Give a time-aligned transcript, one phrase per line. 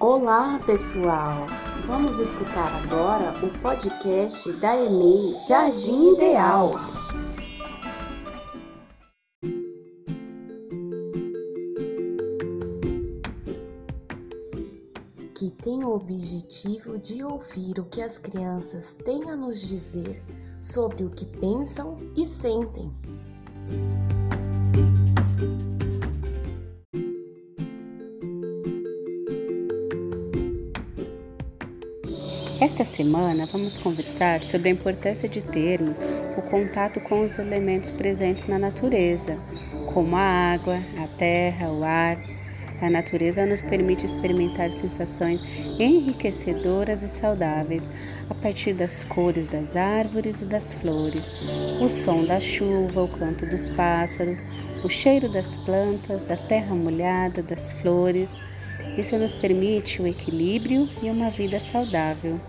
[0.00, 1.46] Olá, pessoal!
[1.86, 6.72] Vamos escutar agora o podcast da EMEI Jardim Ideal.
[15.32, 20.20] Que tem o objetivo de ouvir o que as crianças têm a nos dizer
[20.60, 22.92] sobre o que pensam e sentem.
[32.60, 35.96] Esta semana vamos conversar sobre a importância de termos
[36.36, 39.36] o contato com os elementos presentes na natureza,
[39.92, 42.16] como a água, a terra, o ar.
[42.80, 45.40] A natureza nos permite experimentar sensações
[45.80, 47.90] enriquecedoras e saudáveis
[48.30, 51.26] a partir das cores das árvores e das flores,
[51.80, 54.38] o som da chuva, o canto dos pássaros,
[54.84, 58.30] o cheiro das plantas, da terra molhada, das flores.
[58.96, 62.40] Isso nos permite o equilíbrio e uma vida saudável.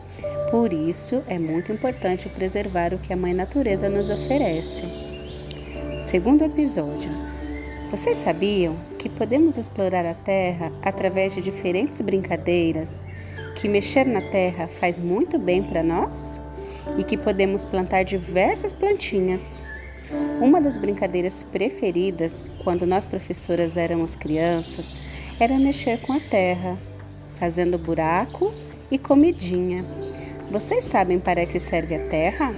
[0.52, 4.84] Por isso, é muito importante preservar o que a Mãe Natureza nos oferece.
[6.00, 7.10] Segundo episódio.
[7.90, 13.00] Vocês sabiam que podemos explorar a Terra através de diferentes brincadeiras?
[13.56, 16.40] Que mexer na terra faz muito bem para nós?
[16.96, 19.64] E que podemos plantar diversas plantinhas.
[20.40, 24.88] Uma das brincadeiras preferidas quando nós professoras éramos crianças
[25.40, 26.78] era mexer com a terra,
[27.36, 28.54] fazendo buraco
[28.90, 29.86] e comidinha.
[30.50, 32.54] Vocês sabem para que serve a terra?